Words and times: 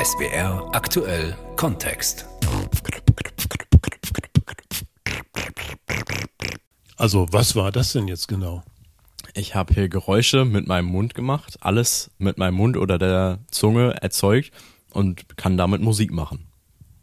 SBR 0.00 0.68
aktuell 0.72 1.36
Kontext. 1.56 2.26
Also, 6.96 7.26
was 7.30 7.56
war 7.56 7.72
das 7.72 7.92
denn 7.92 8.08
jetzt 8.08 8.28
genau? 8.28 8.62
Ich 9.34 9.54
habe 9.54 9.74
hier 9.74 9.88
Geräusche 9.88 10.44
mit 10.44 10.66
meinem 10.66 10.86
Mund 10.86 11.14
gemacht, 11.14 11.58
alles 11.60 12.10
mit 12.18 12.38
meinem 12.38 12.54
Mund 12.54 12.76
oder 12.76 12.98
der 12.98 13.40
Zunge 13.50 13.94
erzeugt 14.00 14.50
und 14.92 15.36
kann 15.36 15.56
damit 15.56 15.82
Musik 15.82 16.10
machen. 16.10 16.46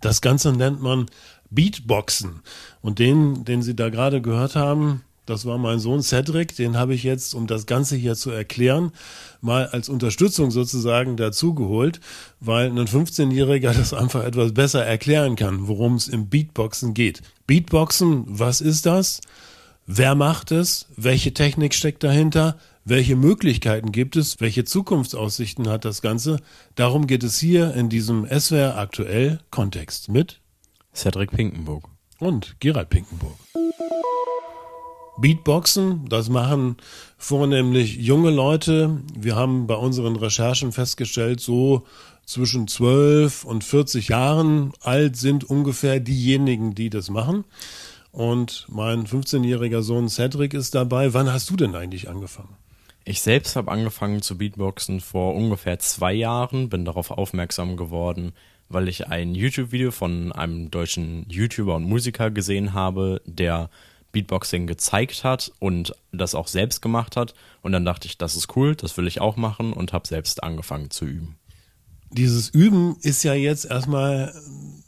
Das 0.02 0.22
Ganze 0.22 0.52
nennt 0.52 0.82
man 0.82 1.06
Beatboxen. 1.50 2.42
Und 2.82 3.00
den, 3.00 3.46
den 3.46 3.62
Sie 3.62 3.76
da 3.76 3.90
gerade 3.90 4.22
gehört 4.22 4.56
haben, 4.56 5.04
das 5.26 5.46
war 5.46 5.58
mein 5.58 5.80
Sohn 5.80 6.02
Cedric, 6.02 6.56
den 6.56 6.78
habe 6.78 6.94
ich 6.94 7.04
jetzt, 7.04 7.34
um 7.34 7.48
das 7.48 7.66
Ganze 7.66 7.96
hier 7.96 8.16
zu 8.16 8.32
erklären, 8.32 8.92
mal 9.42 9.68
als 9.68 9.90
Unterstützung 9.90 10.52
sozusagen 10.52 11.18
dazugeholt, 11.18 12.00
weil 12.40 12.68
ein 12.68 12.88
15-Jähriger 12.88 13.74
das 13.74 13.94
einfach 13.94 14.24
etwas 14.24 14.54
besser 14.54 14.86
erklären 14.86 15.36
kann, 15.36 15.68
worum 15.68 15.96
es 15.96 16.08
im 16.08 16.30
Beatboxen 16.30 16.94
geht. 16.94 17.22
Beatboxen, 17.48 18.26
was 18.28 18.62
ist 18.62 18.86
das? 18.86 19.22
Wer 19.86 20.16
macht 20.16 20.52
es? 20.52 20.88
Welche 20.96 21.34
Technik 21.34 21.74
steckt 21.74 22.04
dahinter? 22.04 22.58
Welche 22.86 23.16
Möglichkeiten 23.16 23.92
gibt 23.92 24.16
es? 24.16 24.42
Welche 24.42 24.66
Zukunftsaussichten 24.66 25.70
hat 25.70 25.86
das 25.86 26.02
Ganze? 26.02 26.38
Darum 26.76 27.08
geht 27.08 27.24
es 27.24 27.40
hier 27.40 27.74
in 27.74 27.90
diesem 27.90 28.28
SWR 28.28 28.78
aktuell 28.78 29.40
Kontext 29.52 30.10
mit 30.10 30.42
Cedric 30.94 31.32
Pinkenburg 31.32 31.86
und 32.20 32.56
Gerald 32.60 32.90
Pinkenburg. 32.90 33.38
Beatboxen, 35.18 36.08
das 36.10 36.30
machen 36.30 36.78
vornehmlich 37.18 37.96
junge 37.98 38.32
Leute. 38.32 39.02
Wir 39.16 39.36
haben 39.36 39.68
bei 39.68 39.76
unseren 39.76 40.16
Recherchen 40.16 40.72
festgestellt, 40.72 41.40
so 41.40 41.86
zwischen 42.26 42.68
12 42.68 43.44
und 43.44 43.64
40 43.64 44.08
Jahren 44.08 44.74
alt 44.82 45.16
sind 45.16 45.44
ungefähr 45.44 46.00
diejenigen, 46.00 46.74
die 46.74 46.90
das 46.90 47.10
machen. 47.10 47.44
Und 48.12 48.66
mein 48.70 49.06
15-jähriger 49.06 49.82
Sohn 49.82 50.10
Cedric 50.10 50.54
ist 50.54 50.76
dabei. 50.76 51.14
Wann 51.14 51.32
hast 51.32 51.50
du 51.50 51.56
denn 51.56 51.76
eigentlich 51.76 52.10
angefangen? 52.10 52.56
Ich 53.06 53.22
selbst 53.22 53.56
habe 53.56 53.72
angefangen 53.72 54.22
zu 54.22 54.38
Beatboxen 54.38 55.02
vor 55.02 55.36
ungefähr 55.36 55.78
zwei 55.80 56.14
Jahren, 56.14 56.70
bin 56.70 56.86
darauf 56.86 57.12
aufmerksam 57.12 57.76
geworden, 57.76 58.32
weil 58.70 58.88
ich 58.88 59.08
ein 59.08 59.36
YouTube-Video 59.36 59.92
von 59.92 60.32
einem 60.32 60.72
deutschen 60.72 61.26
YouTuber 61.28 61.76
und 61.76 61.84
Musiker 61.84 62.32
gesehen 62.32 62.74
habe, 62.74 63.22
der 63.26 63.70
Beatboxing 64.14 64.66
gezeigt 64.66 65.26
hat 65.26 65.52
und 65.60 65.94
das 66.14 66.36
auch 66.36 66.48
selbst 66.48 66.82
gemacht 66.82 67.18
hat. 67.18 67.34
Und 67.62 67.74
dann 67.74 67.84
dachte 67.84 68.08
ich, 68.08 68.18
das 68.18 68.38
ist 68.38 68.56
cool, 68.56 68.76
das 68.76 68.96
will 68.96 69.08
ich 69.08 69.20
auch 69.20 69.36
machen 69.36 69.74
und 69.74 69.92
habe 69.92 70.08
selbst 70.08 70.42
angefangen 70.42 70.90
zu 70.90 71.04
üben. 71.04 71.36
Dieses 72.12 72.50
Üben 72.50 72.96
ist 73.02 73.24
ja 73.24 73.34
jetzt 73.34 73.66
erstmal 73.66 74.32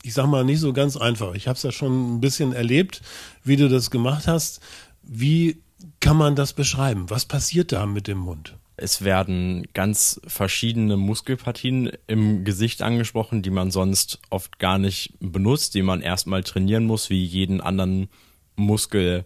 ich 0.06 0.14
sag 0.14 0.28
mal, 0.28 0.46
nicht 0.46 0.60
so 0.60 0.72
ganz 0.72 0.98
einfach. 0.98 1.34
Ich 1.34 1.48
habe 1.48 1.58
es 1.58 1.64
ja 1.64 1.72
schon 1.72 2.18
ein 2.18 2.22
bisschen 2.22 2.54
erlebt, 2.54 3.02
wie 3.44 3.56
du 3.56 3.68
das 3.68 3.90
gemacht 3.90 4.28
hast. 4.28 4.62
Wie 5.02 5.64
kann 6.00 6.16
man 6.16 6.36
das 6.36 6.54
beschreiben? 6.54 7.10
Was 7.10 7.26
passiert 7.26 7.72
da 7.72 7.88
mit 7.88 8.08
dem 8.08 8.20
Mund? 8.20 8.56
Es 8.78 9.04
werden 9.04 9.66
ganz 9.74 10.22
verschiedene 10.28 10.96
Muskelpartien 10.96 11.92
im 12.06 12.44
Gesicht 12.44 12.84
angesprochen, 12.84 13.42
die 13.42 13.50
man 13.50 13.72
sonst 13.72 14.20
oft 14.30 14.60
gar 14.60 14.78
nicht 14.78 15.16
benutzt, 15.20 15.74
die 15.74 15.82
man 15.82 16.02
erstmal 16.02 16.44
trainieren 16.44 16.86
muss, 16.86 17.10
wie 17.10 17.24
jeden 17.24 17.60
anderen 17.60 18.08
Muskel 18.56 19.26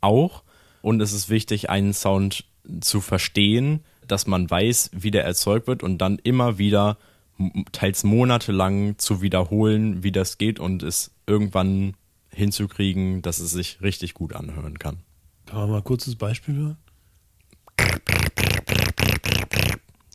auch. 0.00 0.42
Und 0.82 1.00
es 1.00 1.12
ist 1.12 1.28
wichtig, 1.28 1.70
einen 1.70 1.92
Sound 1.92 2.44
zu 2.80 3.00
verstehen, 3.00 3.80
dass 4.06 4.26
man 4.26 4.50
weiß, 4.50 4.90
wie 4.92 5.10
der 5.10 5.24
erzeugt 5.24 5.66
wird 5.66 5.82
und 5.82 5.98
dann 5.98 6.18
immer 6.18 6.58
wieder 6.58 6.98
teils 7.72 8.04
monatelang 8.04 8.98
zu 8.98 9.22
wiederholen, 9.22 10.02
wie 10.02 10.12
das 10.12 10.38
geht 10.38 10.60
und 10.60 10.82
es 10.82 11.12
irgendwann 11.26 11.94
hinzukriegen, 12.30 13.22
dass 13.22 13.38
es 13.38 13.50
sich 13.50 13.80
richtig 13.82 14.14
gut 14.14 14.34
anhören 14.34 14.78
kann. 14.78 14.98
Kann 15.46 15.60
man 15.60 15.70
mal 15.70 15.76
ein 15.78 15.84
kurzes 15.84 16.16
Beispiel 16.16 16.54
hören? 16.54 16.76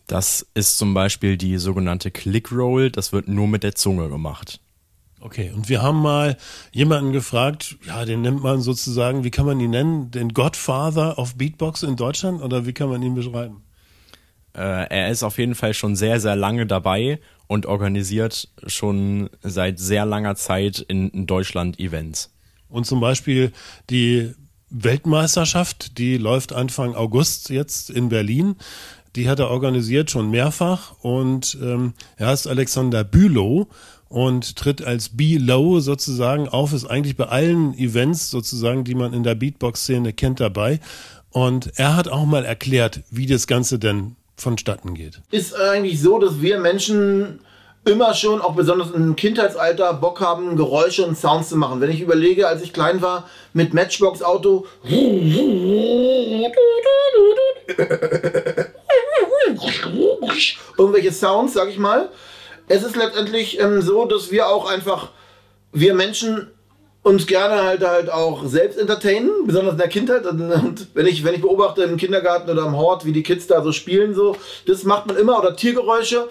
Das 0.07 0.45
ist 0.53 0.77
zum 0.77 0.93
Beispiel 0.93 1.35
die 1.35 1.57
sogenannte 1.57 2.11
Click 2.11 2.51
Roll. 2.51 2.91
Das 2.91 3.11
wird 3.11 3.27
nur 3.27 3.47
mit 3.47 3.63
der 3.63 3.75
Zunge 3.75 4.07
gemacht. 4.07 4.61
Okay, 5.25 5.51
und 5.55 5.69
wir 5.69 5.81
haben 5.81 6.03
mal 6.03 6.37
jemanden 6.71 7.11
gefragt, 7.11 7.77
ja, 7.87 8.05
den 8.05 8.21
nennt 8.21 8.43
man 8.43 8.61
sozusagen, 8.61 9.23
wie 9.23 9.31
kann 9.31 9.47
man 9.47 9.59
ihn 9.59 9.71
nennen? 9.71 10.11
Den 10.11 10.35
Godfather 10.35 11.17
of 11.17 11.33
Beatbox 11.33 11.81
in 11.81 11.95
Deutschland 11.95 12.43
oder 12.43 12.67
wie 12.67 12.73
kann 12.73 12.89
man 12.89 13.01
ihn 13.01 13.15
beschreiben? 13.15 13.63
Äh, 14.53 14.87
er 14.87 15.09
ist 15.09 15.23
auf 15.23 15.39
jeden 15.39 15.55
Fall 15.55 15.73
schon 15.73 15.95
sehr, 15.95 16.19
sehr 16.19 16.35
lange 16.35 16.67
dabei 16.67 17.19
und 17.47 17.65
organisiert 17.65 18.49
schon 18.67 19.31
seit 19.41 19.79
sehr 19.79 20.05
langer 20.05 20.35
Zeit 20.35 20.77
in, 20.77 21.09
in 21.09 21.25
Deutschland 21.25 21.79
Events. 21.79 22.31
Und 22.69 22.85
zum 22.85 22.99
Beispiel 22.99 23.51
die 23.89 24.31
Weltmeisterschaft, 24.69 25.97
die 25.97 26.17
läuft 26.17 26.53
Anfang 26.53 26.93
August 26.93 27.49
jetzt 27.49 27.89
in 27.89 28.09
Berlin. 28.09 28.57
Die 29.15 29.27
hat 29.27 29.39
er 29.39 29.49
organisiert 29.49 30.11
schon 30.11 30.29
mehrfach 30.29 30.99
und 31.01 31.57
ähm, 31.63 31.93
er 32.17 32.27
heißt 32.27 32.47
Alexander 32.47 33.03
Bülow 33.03 33.69
und 34.15 34.55
tritt 34.55 34.81
als 34.81 35.09
B-Low 35.09 35.81
sozusagen 35.81 36.47
auf, 36.47 36.71
ist 36.71 36.85
eigentlich 36.85 37.17
bei 37.17 37.25
allen 37.25 37.77
Events 37.77 38.31
sozusagen, 38.31 38.85
die 38.85 38.95
man 38.95 39.11
in 39.11 39.23
der 39.23 39.35
Beatbox-Szene 39.35 40.13
kennt, 40.13 40.39
dabei. 40.39 40.79
Und 41.31 41.73
er 41.75 41.97
hat 41.97 42.07
auch 42.07 42.23
mal 42.23 42.45
erklärt, 42.45 43.01
wie 43.11 43.25
das 43.25 43.45
Ganze 43.45 43.77
denn 43.77 44.15
vonstatten 44.37 44.93
geht. 44.93 45.19
Ist 45.31 45.53
eigentlich 45.59 45.99
so, 45.99 46.17
dass 46.17 46.39
wir 46.39 46.59
Menschen 46.59 47.41
immer 47.83 48.13
schon, 48.13 48.39
auch 48.39 48.55
besonders 48.55 48.91
im 48.91 49.17
Kindheitsalter, 49.17 49.93
Bock 49.95 50.21
haben, 50.21 50.55
Geräusche 50.55 51.05
und 51.05 51.17
Sounds 51.17 51.49
zu 51.49 51.57
machen. 51.57 51.81
Wenn 51.81 51.91
ich 51.91 51.99
überlege, 51.99 52.47
als 52.47 52.61
ich 52.61 52.71
klein 52.71 53.01
war, 53.01 53.29
mit 53.51 53.73
Matchbox-Auto. 53.73 54.65
Irgendwelche 60.77 61.11
Sounds, 61.11 61.53
sag 61.53 61.67
ich 61.67 61.77
mal. 61.77 62.09
Es 62.67 62.83
ist 62.83 62.95
letztendlich 62.95 63.59
ähm, 63.59 63.81
so, 63.81 64.05
dass 64.05 64.31
wir 64.31 64.47
auch 64.47 64.69
einfach, 64.69 65.09
wir 65.71 65.93
Menschen 65.93 66.51
uns 67.03 67.27
gerne 67.27 67.63
halt 67.63 67.85
halt 67.85 68.09
auch 68.09 68.45
selbst 68.45 68.79
entertainen, 68.79 69.29
besonders 69.45 69.73
in 69.73 69.79
der 69.79 69.89
Kindheit. 69.89 70.25
Und 70.25 70.87
wenn 70.95 71.05
ich, 71.05 71.23
wenn 71.23 71.35
ich 71.35 71.41
beobachte 71.41 71.83
im 71.83 71.97
Kindergarten 71.97 72.49
oder 72.49 72.65
im 72.65 72.75
Hort, 72.75 73.05
wie 73.05 73.11
die 73.11 73.21
Kids 73.21 73.45
da 73.45 73.61
so 73.61 73.71
spielen, 73.71 74.15
so, 74.15 74.35
das 74.65 74.83
macht 74.83 75.05
man 75.05 75.15
immer. 75.15 75.37
Oder 75.37 75.55
Tiergeräusche. 75.55 76.27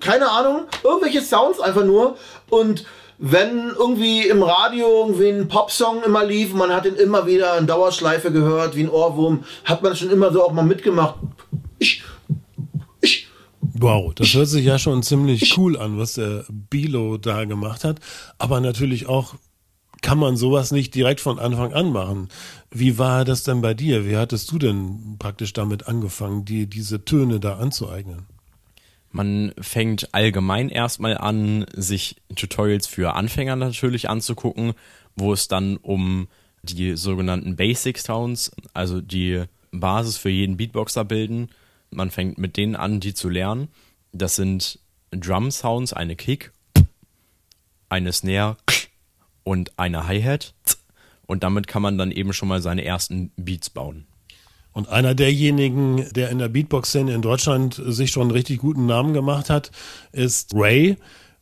Keine 0.00 0.30
Ahnung, 0.30 0.66
irgendwelche 0.84 1.22
Sounds 1.22 1.60
einfach 1.60 1.84
nur. 1.84 2.16
Und 2.50 2.84
wenn 3.18 3.70
irgendwie 3.70 4.26
im 4.26 4.42
Radio 4.42 4.86
irgendwie 5.00 5.28
ein 5.28 5.48
Popsong 5.48 6.02
immer 6.04 6.24
lief, 6.24 6.52
man 6.52 6.70
hat 6.70 6.86
ihn 6.86 6.96
immer 6.96 7.26
wieder 7.26 7.56
in 7.58 7.66
Dauerschleife 7.66 8.30
gehört, 8.30 8.76
wie 8.76 8.84
ein 8.84 8.90
Ohrwurm, 8.90 9.44
hat 9.64 9.82
man 9.82 9.96
schon 9.96 10.10
immer 10.10 10.32
so 10.32 10.44
auch 10.44 10.52
mal 10.52 10.64
mitgemacht. 10.64 11.16
Ich, 11.78 12.02
Wow, 13.78 14.14
das 14.14 14.32
hört 14.32 14.48
sich 14.48 14.64
ja 14.64 14.78
schon 14.78 15.02
ziemlich 15.02 15.56
cool 15.58 15.76
an, 15.76 15.98
was 15.98 16.14
der 16.14 16.46
Bilo 16.48 17.18
da 17.18 17.44
gemacht 17.44 17.84
hat. 17.84 18.00
Aber 18.38 18.60
natürlich 18.60 19.06
auch 19.06 19.34
kann 20.00 20.18
man 20.18 20.36
sowas 20.36 20.70
nicht 20.70 20.94
direkt 20.94 21.20
von 21.20 21.38
Anfang 21.38 21.74
an 21.74 21.92
machen. 21.92 22.28
Wie 22.70 22.98
war 22.98 23.24
das 23.24 23.42
denn 23.42 23.60
bei 23.60 23.74
dir? 23.74 24.06
Wie 24.06 24.16
hattest 24.16 24.50
du 24.50 24.58
denn 24.58 25.16
praktisch 25.18 25.52
damit 25.52 25.88
angefangen, 25.88 26.44
die, 26.44 26.68
diese 26.68 27.04
Töne 27.04 27.38
da 27.38 27.56
anzueignen? 27.56 28.26
Man 29.16 29.54
fängt 29.58 30.12
allgemein 30.12 30.68
erstmal 30.68 31.16
an, 31.16 31.64
sich 31.72 32.16
Tutorials 32.34 32.86
für 32.86 33.14
Anfänger 33.14 33.56
natürlich 33.56 34.10
anzugucken, 34.10 34.74
wo 35.14 35.32
es 35.32 35.48
dann 35.48 35.78
um 35.78 36.28
die 36.62 36.98
sogenannten 36.98 37.56
Basic 37.56 37.96
Sounds, 37.96 38.52
also 38.74 39.00
die 39.00 39.44
Basis 39.70 40.18
für 40.18 40.28
jeden 40.28 40.58
Beatboxer 40.58 41.06
bilden, 41.06 41.48
man 41.90 42.10
fängt 42.10 42.36
mit 42.36 42.58
denen 42.58 42.76
an, 42.76 43.00
die 43.00 43.14
zu 43.14 43.30
lernen. 43.30 43.68
Das 44.12 44.36
sind 44.36 44.80
Drum 45.12 45.50
Sounds, 45.50 45.94
eine 45.94 46.14
Kick, 46.14 46.52
eine 47.88 48.12
Snare 48.12 48.58
und 49.44 49.78
eine 49.78 50.06
Hi-Hat. 50.06 50.52
Und 51.24 51.42
damit 51.42 51.68
kann 51.68 51.80
man 51.80 51.96
dann 51.96 52.12
eben 52.12 52.34
schon 52.34 52.48
mal 52.48 52.60
seine 52.60 52.84
ersten 52.84 53.32
Beats 53.36 53.70
bauen. 53.70 54.06
Und 54.76 54.90
einer 54.90 55.14
derjenigen, 55.14 56.06
der 56.12 56.28
in 56.28 56.38
der 56.38 56.50
Beatbox-Szene 56.50 57.14
in 57.14 57.22
Deutschland 57.22 57.80
sich 57.86 58.10
schon 58.10 58.24
einen 58.24 58.30
richtig 58.32 58.58
guten 58.58 58.84
Namen 58.84 59.14
gemacht 59.14 59.48
hat, 59.48 59.70
ist 60.12 60.52
Ray. 60.52 60.98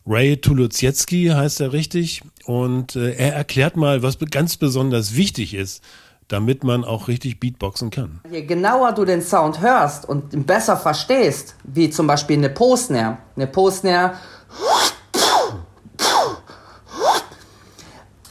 Ray 0.07 0.37
Tuluziecki 0.37 1.33
heißt 1.35 1.61
er 1.61 1.73
richtig. 1.73 2.23
Und 2.45 2.95
äh, 2.95 3.15
er 3.15 3.35
erklärt 3.35 3.77
mal, 3.77 4.05
was 4.05 4.19
ganz 4.31 4.57
besonders 4.57 5.17
wichtig 5.17 5.55
ist 5.55 5.83
damit 6.29 6.65
man 6.65 6.85
auch 6.85 7.09
richtig 7.09 7.39
Beatboxen 7.39 7.91
kann. 7.91 8.21
Je 8.31 8.41
genauer 8.41 8.93
du 8.93 9.05
den 9.05 9.21
Sound 9.21 9.61
hörst 9.61 10.09
und 10.09 10.47
besser 10.47 10.75
verstehst, 10.75 11.55
wie 11.65 11.91
zum 11.91 12.07
Beispiel 12.07 12.39
eine 12.39 12.49
Posnare, 12.49 13.19
eine 13.37 13.47
Posnare, 13.47 14.15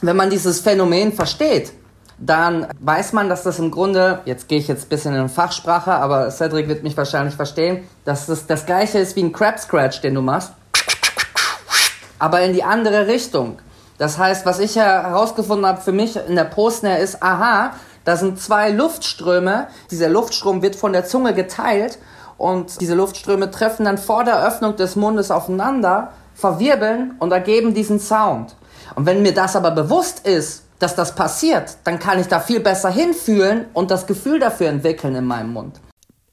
wenn 0.02 0.16
man 0.16 0.28
dieses 0.28 0.60
Phänomen 0.60 1.12
versteht, 1.12 1.72
dann 2.18 2.68
weiß 2.80 3.12
man, 3.12 3.28
dass 3.28 3.42
das 3.42 3.58
im 3.58 3.70
Grunde, 3.70 4.20
jetzt 4.24 4.48
gehe 4.48 4.58
ich 4.58 4.68
jetzt 4.68 4.86
ein 4.86 4.88
bisschen 4.88 5.14
in 5.14 5.28
Fachsprache, 5.28 5.92
aber 5.92 6.30
Cedric 6.30 6.68
wird 6.68 6.82
mich 6.82 6.96
wahrscheinlich 6.96 7.34
verstehen, 7.34 7.88
dass 8.04 8.26
das 8.26 8.46
das 8.46 8.66
gleiche 8.66 8.98
ist 8.98 9.16
wie 9.16 9.22
ein 9.22 9.32
Crab 9.32 9.58
Scratch, 9.58 10.00
den 10.00 10.14
du 10.14 10.22
machst, 10.22 10.52
aber 12.18 12.42
in 12.42 12.52
die 12.52 12.62
andere 12.62 13.06
Richtung. 13.06 13.58
Das 13.98 14.18
heißt, 14.18 14.46
was 14.46 14.58
ich 14.58 14.76
herausgefunden 14.76 15.66
habe 15.66 15.80
für 15.80 15.92
mich 15.92 16.16
in 16.16 16.36
der 16.36 16.44
Postner 16.44 16.98
ist, 16.98 17.22
aha, 17.22 17.74
da 18.04 18.16
sind 18.16 18.40
zwei 18.40 18.70
Luftströme, 18.70 19.68
dieser 19.90 20.08
Luftstrom 20.08 20.62
wird 20.62 20.76
von 20.76 20.92
der 20.92 21.04
Zunge 21.04 21.32
geteilt 21.32 21.98
und 22.36 22.80
diese 22.80 22.94
Luftströme 22.94 23.50
treffen 23.50 23.86
dann 23.86 23.98
vor 23.98 24.24
der 24.24 24.44
Öffnung 24.44 24.76
des 24.76 24.96
Mundes 24.96 25.30
aufeinander, 25.30 26.12
verwirbeln 26.34 27.14
und 27.18 27.32
ergeben 27.32 27.74
diesen 27.74 28.00
Sound. 28.00 28.56
Und 28.94 29.06
wenn 29.06 29.22
mir 29.22 29.32
das 29.32 29.56
aber 29.56 29.70
bewusst 29.70 30.26
ist, 30.26 30.63
dass 30.78 30.94
das 30.94 31.14
passiert, 31.14 31.78
dann 31.84 31.98
kann 31.98 32.20
ich 32.20 32.26
da 32.26 32.40
viel 32.40 32.60
besser 32.60 32.90
hinfühlen 32.90 33.66
und 33.72 33.90
das 33.90 34.06
Gefühl 34.06 34.38
dafür 34.38 34.68
entwickeln 34.68 35.14
in 35.14 35.26
meinem 35.26 35.52
Mund. 35.52 35.80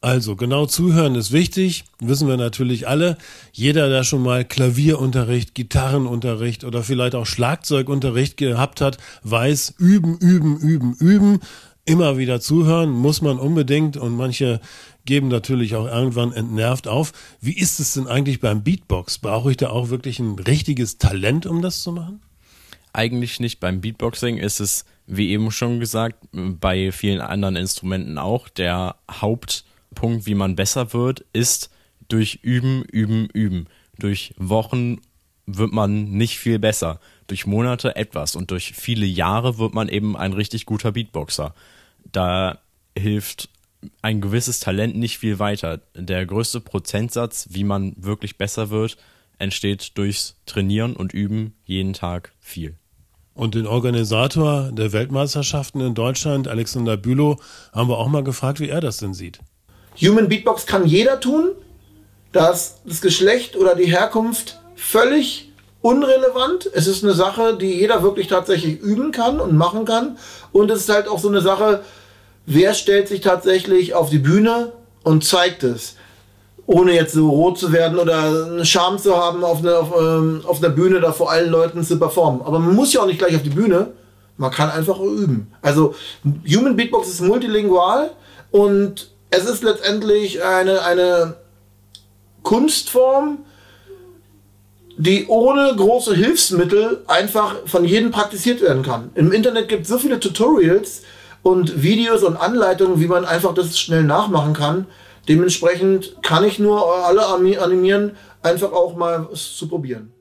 Also 0.04 0.36
genau 0.36 0.66
zuhören 0.66 1.14
ist 1.14 1.32
wichtig, 1.32 1.84
wissen 2.00 2.28
wir 2.28 2.36
natürlich 2.36 2.88
alle. 2.88 3.18
Jeder, 3.52 3.88
der 3.88 4.04
schon 4.04 4.24
mal 4.24 4.44
Klavierunterricht, 4.44 5.54
Gitarrenunterricht 5.54 6.64
oder 6.64 6.82
vielleicht 6.82 7.14
auch 7.14 7.28
Schlagzeugunterricht 7.28 8.36
gehabt 8.36 8.82
hat, 8.82 8.98
weiß, 9.22 9.76
üben, 9.78 10.18
üben, 10.18 10.58
üben, 10.58 10.96
üben, 10.96 11.40
immer 11.86 12.18
wieder 12.18 12.42
zuhören, 12.42 12.90
muss 12.90 13.22
man 13.22 13.38
unbedingt 13.38 13.96
und 13.96 14.18
manche 14.18 14.60
geben 15.06 15.28
natürlich 15.28 15.76
auch 15.76 15.86
irgendwann 15.86 16.34
entnervt 16.34 16.88
auf. 16.88 17.14
Wie 17.40 17.58
ist 17.58 17.80
es 17.80 17.94
denn 17.94 18.08
eigentlich 18.08 18.40
beim 18.40 18.64
Beatbox? 18.64 19.20
Brauche 19.20 19.52
ich 19.52 19.58
da 19.58 19.70
auch 19.70 19.90
wirklich 19.90 20.18
ein 20.20 20.40
richtiges 20.40 20.98
Talent, 20.98 21.46
um 21.46 21.62
das 21.62 21.84
zu 21.84 21.92
machen? 21.92 22.22
Eigentlich 22.94 23.40
nicht. 23.40 23.60
Beim 23.60 23.82
Beatboxing 23.82 24.38
ist 24.38 24.60
es, 24.60 24.86
wie 25.08 25.30
eben 25.30 25.52
schon 25.52 25.80
gesagt, 25.80 26.28
bei 26.32 26.92
vielen 26.92 27.22
anderen 27.22 27.56
Instrumenten 27.56 28.18
auch. 28.18 28.50
Der 28.50 28.96
Hauptpunkt, 29.10 30.26
wie 30.26 30.36
man 30.36 30.56
besser 30.56 30.94
wird, 30.94 31.26
ist 31.34 31.70
durch 32.08 32.40
Üben, 32.42 32.84
Üben, 32.84 33.28
Üben. 33.34 33.68
Durch 33.98 34.34
Wochen 34.38 35.02
wird 35.46 35.72
man 35.72 36.12
nicht 36.12 36.38
viel 36.38 36.60
besser. 36.60 37.00
Durch 37.28 37.46
Monate 37.46 37.96
etwas. 37.96 38.36
Und 38.36 38.52
durch 38.52 38.74
viele 38.74 39.06
Jahre 39.06 39.58
wird 39.58 39.74
man 39.74 39.88
eben 39.88 40.18
ein 40.18 40.34
richtig 40.34 40.66
guter 40.66 40.92
Beatboxer. 40.92 41.54
Da 42.04 42.60
hilft 42.98 43.50
ein 44.02 44.22
gewisses 44.22 44.60
Talent 44.60 44.96
nicht 44.96 45.18
viel 45.18 45.40
weiter. 45.40 45.82
Der 45.96 46.26
größte 46.26 46.62
Prozentsatz, 46.62 47.48
wie 47.52 47.64
man 47.64 47.94
wirklich 47.98 48.38
besser 48.38 48.70
wird, 48.70 48.98
entsteht 49.40 49.98
durchs 49.98 50.36
Trainieren 50.46 50.96
und 50.96 51.14
Üben 51.14 51.56
jeden 51.66 51.94
Tag 51.94 52.34
viel. 52.40 52.76
Und 53.34 53.56
den 53.56 53.66
Organisator 53.66 54.72
der 54.72 54.92
Weltmeisterschaften 54.92 55.80
in 55.82 55.94
Deutschland, 55.94 56.48
Alexander 56.48 56.98
Bülow, 56.98 57.38
haben 57.74 57.90
wir 57.90 57.98
auch 57.98 58.10
mal 58.10 58.24
gefragt, 58.24 58.60
wie 58.60 58.70
er 58.70 58.82
das 58.82 58.98
denn 58.98 59.14
sieht. 59.14 59.40
Human 60.02 60.28
Beatbox 60.28 60.66
kann 60.66 60.86
jeder 60.86 61.20
tun. 61.20 61.52
Da 62.32 62.50
ist 62.50 62.82
das 62.86 63.02
Geschlecht 63.02 63.56
oder 63.56 63.76
die 63.76 63.86
Herkunft 63.86 64.60
völlig 64.76 65.52
unrelevant. 65.82 66.70
Es 66.74 66.88
ist 66.88 67.04
eine 67.04 67.14
Sache, 67.14 67.58
die 67.58 67.74
jeder 67.74 68.04
wirklich 68.04 68.28
tatsächlich 68.28 68.80
üben 68.80 69.12
kann 69.12 69.40
und 69.40 69.56
machen 69.56 69.86
kann. 69.86 70.18
Und 70.52 70.70
es 70.72 70.82
ist 70.82 70.90
halt 70.90 71.08
auch 71.08 71.20
so 71.20 71.28
eine 71.28 71.42
Sache, 71.42 71.84
wer 72.46 72.74
stellt 72.74 73.08
sich 73.08 73.22
tatsächlich 73.22 73.94
auf 73.94 74.10
die 74.10 74.20
Bühne 74.20 74.74
und 75.04 75.24
zeigt 75.24 75.64
es 75.64 75.96
ohne 76.72 76.94
jetzt 76.94 77.14
so 77.14 77.30
rot 77.30 77.60
zu 77.60 77.74
werden 77.74 78.00
oder 78.00 78.24
einen 78.24 78.66
Charme 78.66 78.98
zu 78.98 79.16
haben, 79.16 79.44
auf 79.44 79.60
einer 79.60 79.80
auf, 79.80 79.94
ähm, 80.00 80.42
auf 80.46 80.64
einer 80.64 80.74
Bühne 80.74 81.02
da 81.02 81.12
vor 81.12 81.30
allen 81.30 81.52
Leuten 81.52 81.84
zu 81.84 82.00
performen. 82.00 82.42
Aber 82.42 82.60
man 82.60 82.76
muss 82.76 82.94
ja 82.94 83.02
auch 83.02 83.08
nicht 83.08 83.20
gleich 83.20 83.36
auf 83.36 83.44
die 83.44 83.50
Bühne, 83.50 83.88
man 84.38 84.52
kann 84.52 84.70
einfach 84.70 85.00
üben. 85.00 85.52
Also 85.62 85.94
Human 86.24 86.78
Beatbox 86.78 87.10
ist 87.10 87.22
multilingual 87.22 88.12
und 88.52 89.12
es 89.30 89.46
ist 89.46 89.64
letztendlich 89.64 90.44
eine, 90.44 90.84
eine 90.84 91.36
Kunstform, 92.44 93.40
die 94.98 95.28
ohne 95.28 95.74
große 95.76 96.16
Hilfsmittel 96.16 97.04
einfach 97.08 97.56
von 97.66 97.84
jedem 97.84 98.12
praktiziert 98.12 98.62
werden 98.62 98.84
kann. 98.84 99.10
Im 99.16 99.34
Internet 99.34 99.68
gibt 99.68 99.84
es 99.84 99.90
so 99.90 99.98
viele 99.98 100.20
Tutorials 100.20 101.02
und 101.44 101.84
Videos 101.84 102.24
und 102.24 102.38
Anleitungen, 102.38 103.02
wie 103.02 103.08
man 103.08 103.26
einfach 103.26 103.54
das 103.54 103.78
schnell 103.78 104.04
nachmachen 104.04 104.54
kann. 104.54 104.86
Dementsprechend 105.28 106.18
kann 106.24 106.44
ich 106.44 106.60
nur 106.60 106.86
alle 107.06 107.26
animieren, 107.28 108.12
einfach 108.42 108.72
auch 108.72 108.96
mal 108.96 109.28
es 109.32 109.56
zu 109.56 109.68
probieren. 109.68 110.12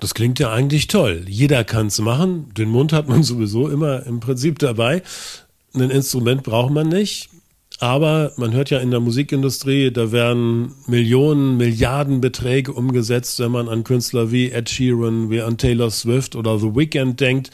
Das 0.00 0.14
klingt 0.14 0.40
ja 0.40 0.50
eigentlich 0.50 0.88
toll. 0.88 1.24
Jeder 1.28 1.62
kann 1.62 1.86
es 1.86 2.00
machen. 2.00 2.52
Den 2.54 2.70
Mund 2.70 2.92
hat 2.92 3.08
man 3.08 3.22
sowieso 3.22 3.68
immer 3.68 4.04
im 4.06 4.20
Prinzip 4.20 4.58
dabei. 4.58 5.02
Ein 5.74 5.90
Instrument 5.90 6.42
braucht 6.42 6.72
man 6.72 6.88
nicht. 6.88 7.28
Aber 7.78 8.32
man 8.36 8.52
hört 8.52 8.70
ja 8.70 8.78
in 8.78 8.90
der 8.90 9.00
Musikindustrie, 9.00 9.90
da 9.90 10.12
werden 10.12 10.72
Millionen, 10.86 11.56
Milliarden 11.56 12.20
Beträge 12.20 12.72
umgesetzt, 12.72 13.40
wenn 13.40 13.50
man 13.50 13.68
an 13.68 13.82
Künstler 13.82 14.30
wie 14.30 14.52
Ed 14.52 14.70
Sheeran, 14.70 15.30
wie 15.30 15.40
an 15.40 15.58
Taylor 15.58 15.90
Swift 15.90 16.36
oder 16.36 16.60
The 16.60 16.76
Weeknd 16.76 17.18
denkt. 17.18 17.50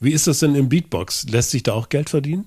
Wie 0.00 0.12
ist 0.12 0.28
das 0.28 0.40
denn 0.40 0.54
im 0.54 0.68
Beatbox? 0.68 1.26
Lässt 1.28 1.50
sich 1.50 1.64
da 1.64 1.72
auch 1.72 1.88
Geld 1.88 2.08
verdienen? 2.08 2.46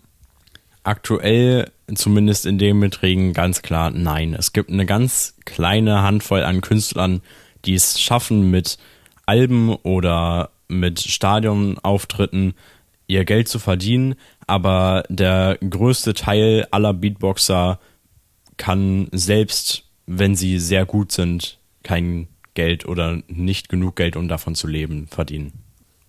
Aktuell, 0.83 1.71
zumindest 1.93 2.45
in 2.45 2.57
den 2.57 2.79
Beträgen, 2.79 3.33
ganz 3.33 3.61
klar 3.61 3.91
nein. 3.91 4.33
Es 4.33 4.51
gibt 4.51 4.71
eine 4.71 4.85
ganz 4.85 5.35
kleine 5.45 6.01
Handvoll 6.01 6.43
an 6.43 6.61
Künstlern, 6.61 7.21
die 7.65 7.75
es 7.75 8.01
schaffen, 8.01 8.49
mit 8.49 8.77
Alben 9.25 9.75
oder 9.75 10.49
mit 10.67 10.99
Stadionauftritten 10.99 12.55
ihr 13.07 13.25
Geld 13.25 13.47
zu 13.47 13.59
verdienen, 13.59 14.15
aber 14.47 15.03
der 15.09 15.57
größte 15.57 16.13
Teil 16.13 16.67
aller 16.71 16.93
Beatboxer 16.93 17.79
kann 18.57 19.07
selbst, 19.11 19.83
wenn 20.07 20.35
sie 20.35 20.59
sehr 20.59 20.85
gut 20.85 21.11
sind, 21.11 21.59
kein 21.83 22.27
Geld 22.53 22.85
oder 22.85 23.21
nicht 23.27 23.69
genug 23.69 23.95
Geld, 23.97 24.15
um 24.15 24.27
davon 24.27 24.55
zu 24.55 24.67
leben, 24.67 25.07
verdienen. 25.07 25.53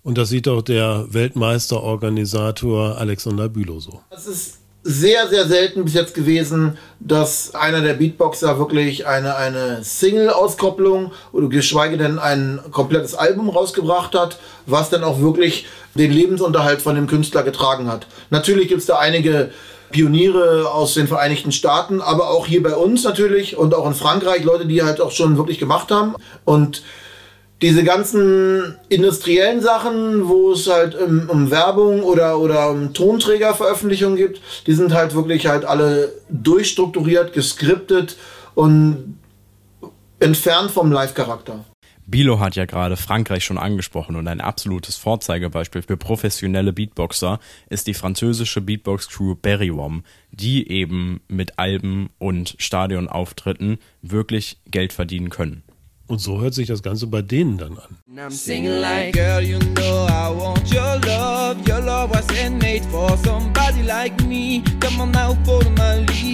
Und 0.01 0.17
das 0.17 0.29
sieht 0.29 0.47
auch 0.47 0.61
der 0.61 1.05
Weltmeisterorganisator 1.13 2.97
Alexander 2.97 3.47
Bülow 3.47 3.79
so. 3.79 4.01
Das 4.09 4.27
ist 4.27 4.59
sehr, 4.83 5.29
sehr 5.29 5.47
selten 5.47 5.85
bis 5.85 5.93
jetzt 5.93 6.13
gewesen, 6.13 6.77
dass 6.99 7.55
einer 7.55 7.81
der 7.81 7.93
Beatboxer 7.93 8.59
wirklich 8.59 9.07
eine, 9.07 9.35
eine 9.37 9.83
Single-Auskopplung 9.83 11.13
oder 11.31 11.47
geschweige 11.47 11.97
denn 11.97 12.19
ein 12.19 12.59
komplettes 12.71 13.15
Album 13.15 13.49
rausgebracht 13.49 14.13
hat, 14.13 14.39
was 14.65 14.89
dann 14.89 15.03
auch 15.03 15.21
wirklich 15.21 15.67
den 15.95 16.11
Lebensunterhalt 16.11 16.81
von 16.81 16.95
dem 16.95 17.07
Künstler 17.07 17.43
getragen 17.43 17.89
hat. 17.89 18.07
Natürlich 18.29 18.67
gibt 18.67 18.81
es 18.81 18.87
da 18.87 18.97
einige 18.97 19.51
Pioniere 19.91 20.69
aus 20.71 20.95
den 20.95 21.07
Vereinigten 21.07 21.51
Staaten, 21.51 22.01
aber 22.01 22.29
auch 22.31 22.47
hier 22.47 22.61
bei 22.61 22.75
uns 22.75 23.03
natürlich 23.03 23.55
und 23.55 23.73
auch 23.73 23.87
in 23.87 23.93
Frankreich 23.93 24.43
Leute, 24.43 24.65
die 24.65 24.83
halt 24.83 24.99
auch 24.99 25.11
schon 25.11 25.37
wirklich 25.37 25.59
gemacht 25.59 25.91
haben. 25.91 26.15
Und 26.43 26.83
diese 27.63 27.85
ganzen 27.85 28.75
industriellen 28.89 29.61
Sachen, 29.61 30.27
wo 30.27 30.51
es 30.51 30.69
halt 30.69 30.95
um, 30.95 31.29
um 31.29 31.49
Werbung 31.49 32.03
oder, 32.03 32.37
oder 32.37 32.69
um 32.69 32.93
Tonträgerveröffentlichungen 32.93 34.17
gibt, 34.17 34.41
die 34.67 34.73
sind 34.73 34.93
halt 34.93 35.15
wirklich 35.15 35.47
halt 35.47 35.63
alle 35.63 36.11
durchstrukturiert, 36.29 37.31
geskriptet 37.31 38.17
und 38.53 39.17
entfernt 40.19 40.71
vom 40.71 40.91
Live-Charakter. 40.91 41.63
Bilo 42.05 42.41
hat 42.41 42.57
ja 42.57 42.65
gerade 42.65 42.97
Frankreich 42.97 43.45
schon 43.45 43.57
angesprochen 43.57 44.17
und 44.17 44.27
ein 44.27 44.41
absolutes 44.41 44.97
Vorzeigebeispiel 44.97 45.83
für 45.83 45.95
professionelle 45.95 46.73
Beatboxer 46.73 47.39
ist 47.69 47.87
die 47.87 47.93
französische 47.93 48.59
Beatbox-Crew 48.59 49.35
Berrywom, 49.35 50.03
die 50.31 50.69
eben 50.69 51.21
mit 51.29 51.59
Alben 51.59 52.09
und 52.19 52.55
Stadionauftritten 52.57 53.77
wirklich 54.01 54.57
Geld 54.69 54.91
verdienen 54.91 55.29
können. 55.29 55.63
Und 56.07 56.19
so 56.19 56.41
hört 56.41 56.53
sich 56.53 56.67
das 56.67 56.83
Ganze 56.83 57.07
bei 57.07 57.21
denen 57.21 57.57
dann 57.57 57.77
an. 57.77 57.97
I'm 58.15 58.31
singing 58.31 58.81
like, 58.81 59.13
girl, 59.13 59.41
you 59.41 59.57
know 59.59 60.05
I 60.07 60.29
want 60.29 60.69
your 60.71 60.99
love. 61.07 61.57
Your 61.67 61.81
love 61.81 62.11
wasn't 62.11 62.61
made 62.61 62.83
for 62.91 63.17
somebody 63.23 63.83
like 63.83 64.13
me. 64.27 64.61
Come 64.81 64.99
on 64.99 65.11
now, 65.11 65.33
follow 65.45 65.71
my 65.71 65.99
lead. 65.99 66.33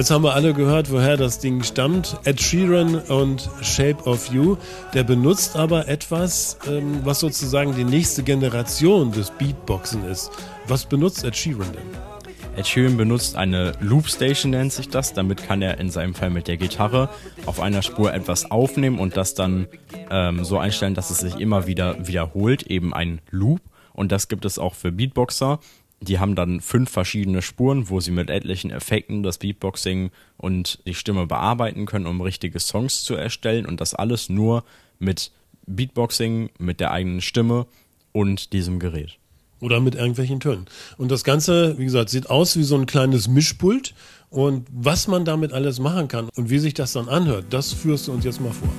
Jetzt 0.00 0.10
haben 0.10 0.24
wir 0.24 0.32
alle 0.32 0.54
gehört, 0.54 0.90
woher 0.90 1.18
das 1.18 1.40
Ding 1.40 1.62
stammt. 1.62 2.18
Ed 2.24 2.40
Sheeran 2.40 2.94
und 2.94 3.50
Shape 3.60 4.02
of 4.08 4.32
You. 4.32 4.56
Der 4.94 5.04
benutzt 5.04 5.56
aber 5.56 5.88
etwas, 5.88 6.56
ähm, 6.66 7.00
was 7.04 7.20
sozusagen 7.20 7.74
die 7.74 7.84
nächste 7.84 8.22
Generation 8.22 9.12
des 9.12 9.30
Beatboxen 9.30 10.02
ist. 10.08 10.30
Was 10.66 10.86
benutzt 10.86 11.22
Ed 11.22 11.36
Sheeran 11.36 11.70
denn? 11.74 12.56
Ed 12.56 12.66
Sheeran 12.66 12.96
benutzt 12.96 13.36
eine 13.36 13.72
Loopstation, 13.80 14.52
nennt 14.52 14.72
sich 14.72 14.88
das. 14.88 15.12
Damit 15.12 15.46
kann 15.46 15.60
er 15.60 15.76
in 15.76 15.90
seinem 15.90 16.14
Fall 16.14 16.30
mit 16.30 16.48
der 16.48 16.56
Gitarre 16.56 17.10
auf 17.44 17.60
einer 17.60 17.82
Spur 17.82 18.14
etwas 18.14 18.50
aufnehmen 18.50 18.98
und 18.98 19.18
das 19.18 19.34
dann 19.34 19.66
ähm, 20.10 20.44
so 20.46 20.56
einstellen, 20.56 20.94
dass 20.94 21.10
es 21.10 21.18
sich 21.18 21.38
immer 21.38 21.66
wieder 21.66 22.08
wiederholt, 22.08 22.62
eben 22.62 22.94
ein 22.94 23.20
Loop. 23.30 23.60
Und 23.92 24.12
das 24.12 24.28
gibt 24.28 24.46
es 24.46 24.58
auch 24.58 24.72
für 24.72 24.92
Beatboxer 24.92 25.58
die 26.00 26.18
haben 26.18 26.34
dann 26.34 26.60
fünf 26.60 26.90
verschiedene 26.90 27.42
Spuren, 27.42 27.90
wo 27.90 28.00
sie 28.00 28.10
mit 28.10 28.30
etlichen 28.30 28.70
Effekten 28.70 29.22
das 29.22 29.38
Beatboxing 29.38 30.10
und 30.38 30.78
die 30.86 30.94
Stimme 30.94 31.26
bearbeiten 31.26 31.86
können, 31.86 32.06
um 32.06 32.20
richtige 32.20 32.58
Songs 32.58 33.02
zu 33.02 33.14
erstellen 33.14 33.66
und 33.66 33.80
das 33.80 33.94
alles 33.94 34.28
nur 34.28 34.64
mit 34.98 35.30
Beatboxing, 35.66 36.50
mit 36.58 36.80
der 36.80 36.90
eigenen 36.90 37.20
Stimme 37.20 37.66
und 38.12 38.52
diesem 38.52 38.78
Gerät. 38.78 39.18
Oder 39.60 39.80
mit 39.80 39.94
irgendwelchen 39.94 40.40
Tönen. 40.40 40.64
Und 40.96 41.10
das 41.10 41.22
Ganze, 41.22 41.76
wie 41.78 41.84
gesagt, 41.84 42.08
sieht 42.08 42.30
aus 42.30 42.56
wie 42.56 42.62
so 42.62 42.76
ein 42.76 42.86
kleines 42.86 43.28
Mischpult. 43.28 43.94
Und 44.30 44.66
was 44.72 45.06
man 45.06 45.24
damit 45.24 45.52
alles 45.52 45.80
machen 45.80 46.08
kann 46.08 46.28
und 46.36 46.50
wie 46.50 46.60
sich 46.60 46.72
das 46.72 46.92
dann 46.92 47.08
anhört, 47.08 47.46
das 47.50 47.72
führst 47.72 48.08
du 48.08 48.12
uns 48.12 48.24
jetzt 48.24 48.40
mal 48.40 48.52
vor. 48.52 48.72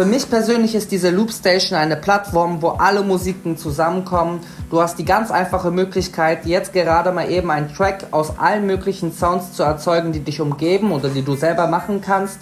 Für 0.00 0.06
mich 0.06 0.30
persönlich 0.30 0.74
ist 0.74 0.92
diese 0.92 1.10
Loopstation 1.10 1.78
eine 1.78 1.94
Plattform, 1.94 2.62
wo 2.62 2.68
alle 2.68 3.02
Musiken 3.02 3.58
zusammenkommen. 3.58 4.40
Du 4.70 4.80
hast 4.80 4.98
die 4.98 5.04
ganz 5.04 5.30
einfache 5.30 5.70
Möglichkeit, 5.70 6.46
jetzt 6.46 6.72
gerade 6.72 7.12
mal 7.12 7.30
eben 7.30 7.50
einen 7.50 7.70
Track 7.74 8.06
aus 8.10 8.38
allen 8.38 8.64
möglichen 8.64 9.12
Sounds 9.12 9.52
zu 9.52 9.62
erzeugen, 9.62 10.12
die 10.12 10.20
dich 10.20 10.40
umgeben 10.40 10.90
oder 10.90 11.10
die 11.10 11.20
du 11.20 11.34
selber 11.34 11.66
machen 11.66 12.00
kannst. 12.00 12.38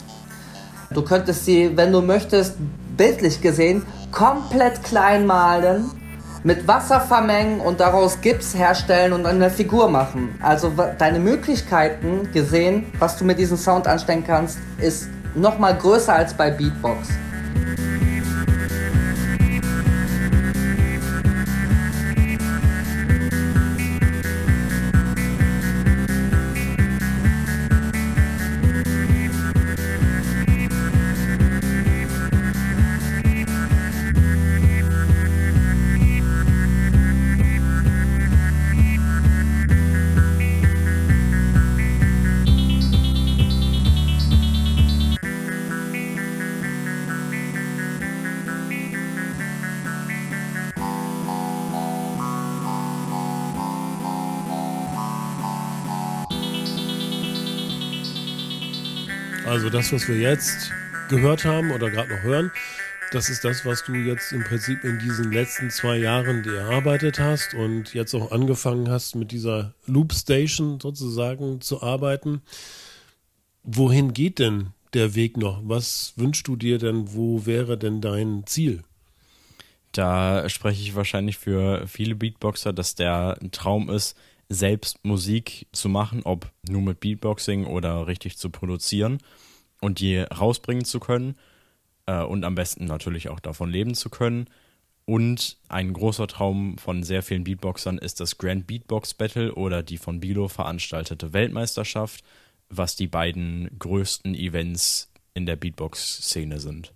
Du 0.93 1.03
könntest 1.03 1.47
sie, 1.47 1.77
wenn 1.77 1.91
du 1.91 2.01
möchtest, 2.01 2.55
bildlich 2.97 3.41
gesehen, 3.41 3.85
komplett 4.13 4.85
klein 4.85 5.27
malen, 5.27 5.91
mit 6.45 6.69
Wasser 6.69 7.01
vermengen 7.01 7.59
und 7.59 7.81
daraus 7.81 8.21
Gips 8.21 8.55
herstellen 8.55 9.13
und 9.13 9.27
eine 9.27 9.51
Figur 9.51 9.91
machen. 9.91 10.39
Also 10.41 10.73
deine 10.97 11.19
Möglichkeiten 11.19 12.31
gesehen, 12.33 12.87
was 13.01 13.17
du 13.17 13.25
mit 13.25 13.37
diesem 13.41 13.57
Sound 13.57 13.89
anstellen 13.89 14.23
kannst, 14.25 14.59
ist 14.81 15.09
nochmal 15.35 15.77
größer 15.77 16.15
als 16.15 16.35
bei 16.35 16.53
Beatbox. 16.53 17.09
Thank 17.55 17.79
you. 17.79 17.88
Also 59.59 59.71
das, 59.71 59.93
was 59.93 60.07
wir 60.07 60.17
jetzt 60.17 60.71
gehört 61.09 61.45
haben 61.45 61.73
oder 61.73 61.91
gerade 61.91 62.15
noch 62.15 62.23
hören, 62.23 62.53
das 63.11 63.29
ist 63.29 63.45
das, 63.45 63.67
was 63.67 63.83
du 63.83 63.93
jetzt 63.93 64.31
im 64.31 64.45
Prinzip 64.45 64.85
in 64.85 65.01
diesen 65.01 65.33
letzten 65.33 65.69
zwei 65.71 65.97
Jahren 65.97 66.45
erarbeitet 66.45 67.19
hast 67.19 67.55
und 67.55 67.93
jetzt 67.93 68.15
auch 68.15 68.31
angefangen 68.31 68.89
hast, 68.89 69.17
mit 69.17 69.33
dieser 69.33 69.75
Loop 69.87 70.13
Station 70.13 70.79
sozusagen 70.79 71.61
zu 71.61 71.83
arbeiten. 71.83 72.41
Wohin 73.65 74.13
geht 74.13 74.39
denn 74.39 74.69
der 74.95 75.17
Weg 75.17 75.37
noch? 75.37 75.61
Was 75.65 76.13
wünschst 76.15 76.47
du 76.47 76.55
dir 76.55 76.79
denn? 76.79 77.13
Wo 77.13 77.45
wäre 77.45 77.77
denn 77.77 78.01
dein 78.01 78.45
Ziel? 78.47 78.85
Da 79.91 80.49
spreche 80.49 80.83
ich 80.83 80.95
wahrscheinlich 80.95 81.37
für 81.37 81.85
viele 81.89 82.15
Beatboxer, 82.15 82.73
dass 82.73 82.95
der 82.95 83.37
Traum 83.51 83.91
ist, 83.91 84.17
selbst 84.49 85.05
Musik 85.05 85.67
zu 85.73 85.89
machen, 85.89 86.23
ob 86.23 86.49
nur 86.69 86.81
mit 86.81 87.01
Beatboxing 87.01 87.67
oder 87.67 88.07
richtig 88.07 88.39
zu 88.39 88.51
produzieren 88.51 89.19
und 89.81 90.01
die 90.01 90.19
rausbringen 90.19 90.85
zu 90.85 91.01
können 91.01 91.37
äh, 92.07 92.23
und 92.23 92.45
am 92.45 92.55
besten 92.55 92.87
natürlich 92.87 93.29
auch 93.29 93.41
davon 93.41 93.71
leben 93.71 93.95
zu 93.95 94.11
können. 94.11 94.49
Und 95.05 95.57
ein 95.69 95.95
großer 95.95 96.27
Traum 96.27 96.77
von 96.77 97.03
sehr 97.03 97.23
vielen 97.23 97.45
Beatboxern 97.45 97.97
ist 97.97 98.21
das 98.21 98.37
Grand 98.37 98.67
Beatbox 98.67 99.15
Battle 99.15 99.55
oder 99.55 99.83
die 99.83 99.97
von 99.97 100.21
Bilo 100.21 100.49
veranstaltete 100.49 101.33
Weltmeisterschaft, 101.33 102.23
was 102.69 102.95
die 102.95 103.07
beiden 103.07 103.71
größten 103.79 104.35
Events 104.35 105.11
in 105.33 105.47
der 105.47 105.57
Beatbox-Szene 105.57 106.61
sind. 106.61 106.93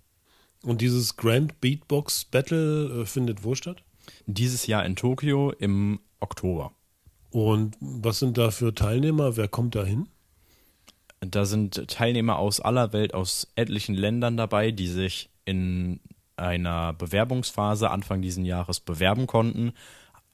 Und 0.61 0.81
dieses 0.81 1.17
Grand 1.17 1.59
Beatbox 1.59 2.25
Battle 2.25 3.01
äh, 3.01 3.05
findet 3.05 3.43
wo 3.43 3.55
statt? 3.55 3.83
Dieses 4.27 4.67
Jahr 4.67 4.85
in 4.85 4.95
Tokio 4.95 5.51
im 5.51 5.99
Oktober. 6.19 6.71
Und 7.31 7.75
was 7.79 8.19
sind 8.19 8.37
da 8.37 8.51
für 8.51 8.75
Teilnehmer? 8.75 9.37
Wer 9.37 9.47
kommt 9.47 9.75
da 9.75 9.83
hin? 9.83 10.07
Da 11.25 11.45
sind 11.45 11.87
Teilnehmer 11.89 12.37
aus 12.37 12.59
aller 12.59 12.93
Welt, 12.93 13.13
aus 13.13 13.47
etlichen 13.55 13.95
Ländern 13.95 14.37
dabei, 14.37 14.71
die 14.71 14.87
sich 14.87 15.29
in 15.45 15.99
einer 16.35 16.93
Bewerbungsphase 16.93 17.89
Anfang 17.89 18.21
dieses 18.21 18.45
Jahres 18.45 18.79
bewerben 18.79 19.27
konnten. 19.27 19.73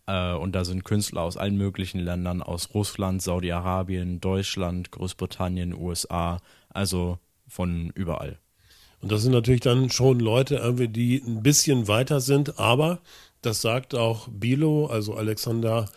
Äh, 0.08 0.34
und 0.34 0.54
da 0.54 0.66
sind 0.66 0.86
Künstler 0.86 1.22
aus 1.22 1.38
allen 1.38 1.58
möglichen 1.58 2.00
Ländern, 2.00 2.42
aus 2.42 2.74
Russland, 2.74 3.22
Saudi-Arabien, 3.22 4.22
Deutschland, 4.22 4.92
Großbritannien, 4.92 5.74
USA, 5.74 6.40
also 6.70 7.20
von 7.48 7.92
überall. 7.96 8.40
Und 9.02 9.12
das 9.12 9.22
sind 9.22 9.32
natürlich 9.32 9.62
dann 9.62 9.90
schon 9.90 10.20
Leute, 10.20 10.74
die 10.90 11.22
ein 11.26 11.42
bisschen 11.42 11.88
weiter 11.88 12.20
sind, 12.20 12.60
aber 12.60 13.00
Das 13.42 13.62
sagt 13.62 13.96
auch 13.96 14.28
Bilo, 14.30 14.88
also 14.88 15.16
Alexander 15.16 15.90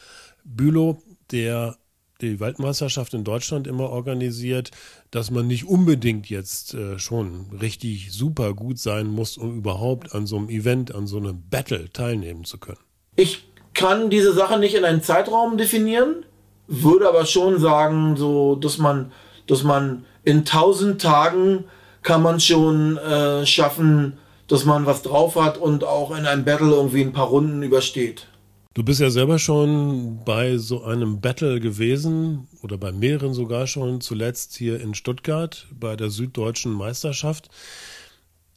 Bülow, 0.44 1.02
der 1.32 1.76
die 2.22 2.40
Weltmeisterschaft 2.40 3.12
in 3.14 3.24
Deutschland 3.24 3.66
immer 3.66 3.90
organisiert, 3.90 4.70
dass 5.10 5.30
man 5.30 5.46
nicht 5.46 5.66
unbedingt 5.66 6.30
jetzt 6.30 6.74
äh, 6.74 6.98
schon 6.98 7.46
richtig 7.60 8.12
super 8.12 8.54
gut 8.54 8.78
sein 8.78 9.08
muss, 9.08 9.36
um 9.36 9.56
überhaupt 9.58 10.14
an 10.14 10.26
so 10.26 10.36
einem 10.36 10.48
Event, 10.48 10.94
an 10.94 11.06
so 11.06 11.18
einem 11.18 11.42
Battle 11.50 11.92
teilnehmen 11.92 12.44
zu 12.44 12.58
können. 12.58 12.80
Ich 13.16 13.44
kann 13.74 14.10
diese 14.10 14.32
Sache 14.32 14.58
nicht 14.58 14.74
in 14.74 14.84
einen 14.84 15.02
Zeitraum 15.02 15.58
definieren, 15.58 16.24
würde 16.66 17.08
aber 17.08 17.26
schon 17.26 17.58
sagen, 17.58 18.16
so, 18.16 18.54
dass 18.54 18.78
man, 18.78 19.12
dass 19.46 19.62
man 19.62 20.04
in 20.24 20.44
tausend 20.44 21.02
Tagen 21.02 21.64
kann 22.02 22.22
man 22.22 22.40
schon 22.40 22.96
äh, 22.98 23.44
schaffen, 23.46 24.18
dass 24.48 24.64
man 24.64 24.86
was 24.86 25.02
drauf 25.02 25.36
hat 25.36 25.58
und 25.58 25.84
auch 25.84 26.16
in 26.16 26.26
einem 26.26 26.44
Battle 26.44 26.70
irgendwie 26.70 27.02
ein 27.02 27.12
paar 27.12 27.28
Runden 27.28 27.62
übersteht. 27.62 28.26
Du 28.74 28.82
bist 28.82 29.00
ja 29.00 29.10
selber 29.10 29.38
schon 29.38 30.24
bei 30.24 30.56
so 30.56 30.82
einem 30.82 31.20
Battle 31.20 31.60
gewesen 31.60 32.48
oder 32.62 32.78
bei 32.78 32.90
mehreren 32.90 33.34
sogar 33.34 33.66
schon, 33.66 34.00
zuletzt 34.00 34.56
hier 34.56 34.80
in 34.80 34.94
Stuttgart 34.94 35.66
bei 35.78 35.94
der 35.94 36.08
Süddeutschen 36.08 36.72
Meisterschaft. 36.72 37.50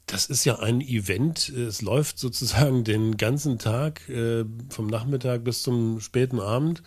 Das 0.05 0.27
ist 0.27 0.45
ja 0.45 0.59
ein 0.59 0.79
Event. 0.79 1.49
Es 1.49 1.81
läuft 1.81 2.17
sozusagen 2.17 2.85
den 2.85 3.17
ganzen 3.17 3.59
Tag, 3.59 4.07
äh, 4.07 4.45
vom 4.69 4.87
Nachmittag 4.87 5.43
bis 5.43 5.63
zum 5.63 5.99
späten 5.99 6.39
Abend. 6.39 6.81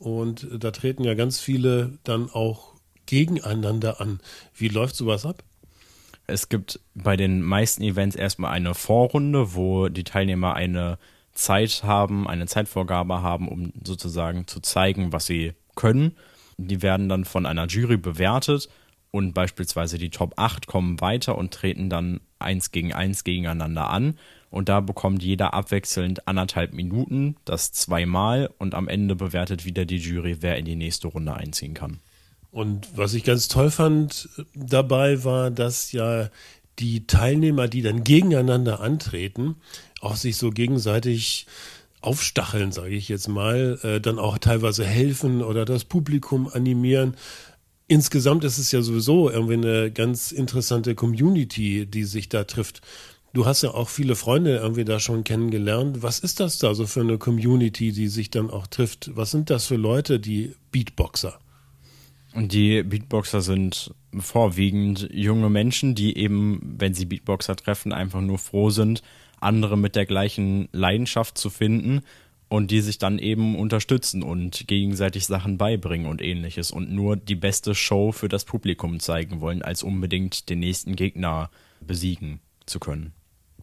Und 0.00 0.48
da 0.52 0.72
treten 0.72 1.04
ja 1.04 1.14
ganz 1.14 1.38
viele 1.38 1.98
dann 2.02 2.30
auch 2.30 2.72
gegeneinander 3.06 4.00
an. 4.00 4.18
Wie 4.56 4.68
läuft 4.68 4.96
sowas 4.96 5.24
ab? 5.24 5.44
Es 6.26 6.48
gibt 6.48 6.80
bei 6.94 7.16
den 7.16 7.42
meisten 7.42 7.84
Events 7.84 8.16
erstmal 8.16 8.52
eine 8.52 8.74
Vorrunde, 8.74 9.54
wo 9.54 9.88
die 9.88 10.04
Teilnehmer 10.04 10.54
eine 10.54 10.98
Zeit 11.32 11.82
haben, 11.82 12.28
eine 12.28 12.46
Zeitvorgabe 12.46 13.22
haben, 13.22 13.48
um 13.48 13.72
sozusagen 13.84 14.46
zu 14.46 14.60
zeigen, 14.60 15.12
was 15.12 15.26
sie 15.26 15.52
können. 15.74 16.16
Die 16.58 16.82
werden 16.82 17.08
dann 17.08 17.24
von 17.24 17.46
einer 17.46 17.66
Jury 17.66 17.96
bewertet 17.96 18.68
und 19.10 19.34
beispielsweise 19.34 19.98
die 19.98 20.10
Top 20.10 20.34
8 20.36 20.66
kommen 20.66 21.00
weiter 21.00 21.36
und 21.36 21.52
treten 21.52 21.90
dann 21.90 22.20
eins 22.38 22.70
gegen 22.70 22.92
eins 22.92 23.24
gegeneinander 23.24 23.90
an. 23.90 24.18
Und 24.50 24.68
da 24.68 24.80
bekommt 24.80 25.22
jeder 25.22 25.54
abwechselnd 25.54 26.28
anderthalb 26.28 26.72
Minuten, 26.72 27.36
das 27.44 27.72
zweimal 27.72 28.50
und 28.58 28.74
am 28.74 28.88
Ende 28.88 29.14
bewertet 29.14 29.64
wieder 29.64 29.84
die 29.84 29.98
Jury, 29.98 30.38
wer 30.40 30.56
in 30.56 30.64
die 30.64 30.76
nächste 30.76 31.08
Runde 31.08 31.34
einziehen 31.34 31.74
kann. 31.74 32.00
Und 32.50 32.96
was 32.96 33.14
ich 33.14 33.24
ganz 33.24 33.48
toll 33.48 33.70
fand 33.70 34.28
dabei 34.54 35.24
war, 35.24 35.50
dass 35.50 35.92
ja 35.92 36.28
die 36.78 37.06
Teilnehmer, 37.06 37.68
die 37.68 37.82
dann 37.82 38.04
gegeneinander 38.04 38.80
antreten, 38.80 39.56
auch 40.02 40.16
sich 40.16 40.36
so 40.36 40.50
gegenseitig 40.50 41.46
aufstacheln, 42.00 42.72
sage 42.72 42.94
ich 42.94 43.08
jetzt 43.08 43.28
mal, 43.28 43.78
äh, 43.82 44.00
dann 44.00 44.18
auch 44.18 44.38
teilweise 44.38 44.84
helfen 44.84 45.40
oder 45.42 45.64
das 45.64 45.84
Publikum 45.84 46.48
animieren. 46.48 47.14
Insgesamt 47.86 48.44
ist 48.44 48.58
es 48.58 48.72
ja 48.72 48.82
sowieso 48.82 49.30
irgendwie 49.30 49.54
eine 49.54 49.90
ganz 49.90 50.32
interessante 50.32 50.94
Community, 50.94 51.86
die 51.86 52.04
sich 52.04 52.28
da 52.28 52.44
trifft. 52.44 52.80
Du 53.32 53.46
hast 53.46 53.62
ja 53.62 53.70
auch 53.70 53.88
viele 53.88 54.16
Freunde 54.16 54.56
irgendwie 54.56 54.84
da 54.84 54.98
schon 54.98 55.24
kennengelernt. 55.24 56.02
Was 56.02 56.18
ist 56.18 56.40
das 56.40 56.58
da 56.58 56.74
so 56.74 56.86
für 56.86 57.00
eine 57.00 57.18
Community, 57.18 57.92
die 57.92 58.08
sich 58.08 58.30
dann 58.30 58.50
auch 58.50 58.66
trifft? 58.66 59.10
Was 59.14 59.30
sind 59.30 59.48
das 59.48 59.66
für 59.66 59.76
Leute, 59.76 60.20
die 60.20 60.54
Beatboxer? 60.70 61.38
Und 62.34 62.52
die 62.52 62.82
Beatboxer 62.82 63.40
sind 63.40 63.94
vorwiegend 64.18 65.08
junge 65.12 65.50
Menschen, 65.50 65.94
die 65.94 66.16
eben, 66.16 66.76
wenn 66.78 66.94
sie 66.94 67.06
Beatboxer 67.06 67.56
treffen, 67.56 67.92
einfach 67.92 68.20
nur 68.20 68.38
froh 68.38 68.70
sind, 68.70 69.02
andere 69.42 69.76
mit 69.76 69.96
der 69.96 70.06
gleichen 70.06 70.68
Leidenschaft 70.72 71.38
zu 71.38 71.50
finden 71.50 72.02
und 72.48 72.70
die 72.70 72.80
sich 72.82 72.98
dann 72.98 73.18
eben 73.18 73.56
unterstützen 73.56 74.22
und 74.22 74.68
gegenseitig 74.68 75.26
Sachen 75.26 75.56
beibringen 75.56 76.06
und 76.06 76.20
ähnliches 76.20 76.70
und 76.70 76.92
nur 76.92 77.16
die 77.16 77.34
beste 77.34 77.74
Show 77.74 78.12
für 78.12 78.28
das 78.28 78.44
Publikum 78.44 79.00
zeigen 79.00 79.40
wollen, 79.40 79.62
als 79.62 79.82
unbedingt 79.82 80.50
den 80.50 80.58
nächsten 80.58 80.94
Gegner 80.94 81.50
besiegen 81.80 82.40
zu 82.66 82.78
können. 82.78 83.12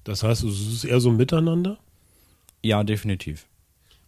Das 0.03 0.23
heißt, 0.23 0.43
es 0.43 0.59
ist 0.73 0.83
eher 0.85 0.99
so 0.99 1.09
ein 1.09 1.17
Miteinander? 1.17 1.77
Ja, 2.63 2.83
definitiv. 2.83 3.45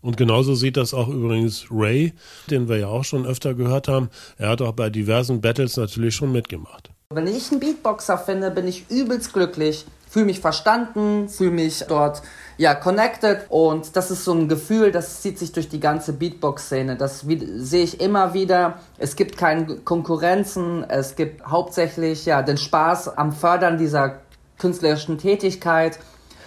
Und 0.02 0.18
genauso 0.18 0.56
sieht 0.56 0.78
das 0.78 0.96
auch 0.96 1.10
übrigens 1.10 1.68
Ray, 1.70 2.14
den 2.50 2.68
wir 2.68 2.78
ja 2.78 2.88
auch 2.88 3.04
schon 3.04 3.26
öfter 3.26 3.54
gehört 3.54 3.88
haben. 3.88 4.10
Er 4.38 4.50
hat 4.50 4.62
auch 4.62 4.74
bei 4.74 4.90
diversen 4.90 5.42
Battles 5.42 5.78
natürlich 5.78 6.16
schon 6.16 6.32
mitgemacht. 6.32 6.90
Wenn 7.12 7.28
ich 7.28 7.52
einen 7.52 7.60
Beatboxer 7.60 8.18
finde, 8.18 8.50
bin 8.50 8.68
ich 8.68 8.90
übelst 8.90 9.34
glücklich, 9.34 9.86
fühle 10.12 10.26
mich 10.26 10.42
verstanden, 10.42 11.30
fühle 11.30 11.52
mich 11.52 11.86
dort 11.88 12.22
ja 12.58 12.76
connected 12.76 13.46
und 13.48 13.96
das 13.96 14.12
ist 14.12 14.26
so 14.26 14.34
ein 14.34 14.50
Gefühl, 14.50 14.92
das 14.92 15.22
zieht 15.22 15.40
sich 15.40 15.54
durch 15.54 15.70
die 15.70 15.80
ganze 15.80 16.12
Beatbox-Szene. 16.12 16.98
Das 16.98 17.22
sehe 17.22 17.84
ich 17.84 18.02
immer 18.02 18.34
wieder. 18.34 18.80
Es 18.98 19.16
gibt 19.16 19.38
keine 19.38 19.78
Konkurrenzen, 19.78 20.84
es 20.84 21.16
gibt 21.16 21.48
hauptsächlich 21.48 22.26
ja 22.26 22.42
den 22.42 22.58
Spaß 22.58 23.18
am 23.18 23.32
Fördern 23.32 23.78
dieser 23.78 24.20
künstlerischen 24.60 25.18
Tätigkeit. 25.18 25.98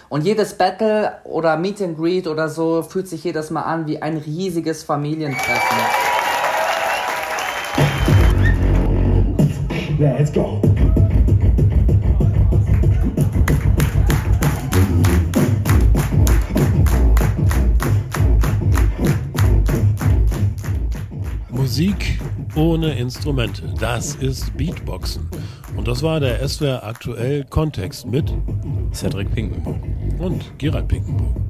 Und 0.09 0.23
jedes 0.23 0.53
Battle 0.53 1.13
oder 1.23 1.57
Meet 1.57 1.81
and 1.81 1.97
Greet 1.97 2.27
oder 2.27 2.49
so 2.49 2.83
fühlt 2.83 3.07
sich 3.07 3.23
jedes 3.23 3.49
Mal 3.49 3.63
an 3.63 3.87
wie 3.87 3.99
ein 3.99 4.17
riesiges 4.17 4.83
Familientreffen. 4.83 5.77
Let's 9.97 10.31
go. 10.31 10.61
Musik 21.75 22.21
ohne 22.55 22.97
Instrumente. 22.97 23.63
Das 23.81 24.15
ist 24.15 24.55
Beatboxen. 24.55 25.27
Und 25.75 25.89
das 25.89 26.01
war 26.03 26.21
der 26.21 26.47
SWR 26.47 26.81
aktuell 26.85 27.43
Kontext 27.49 28.05
mit 28.05 28.33
Cedric 28.93 29.29
Pinkenburg 29.35 29.83
und 30.19 30.57
Gerald 30.57 30.87
Pinkenburg. 30.87 31.44